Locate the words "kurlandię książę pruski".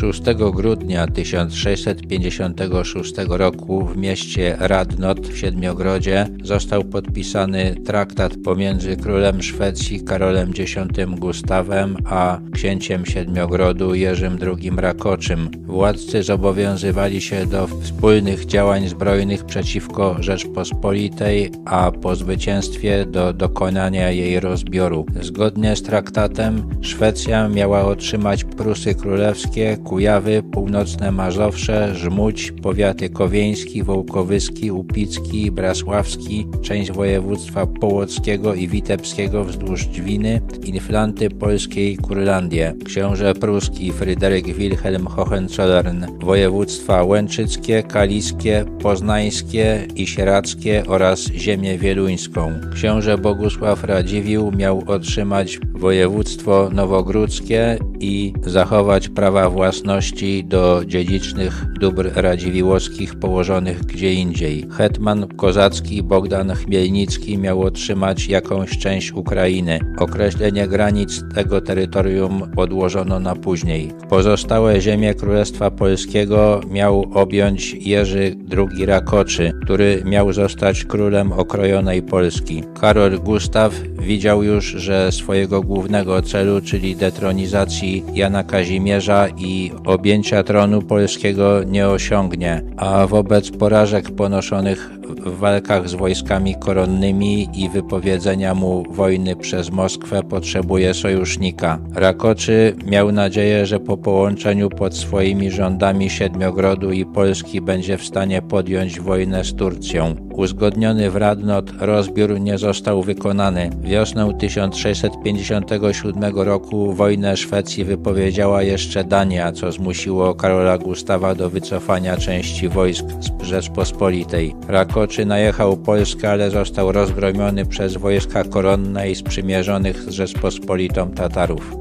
41.96-43.92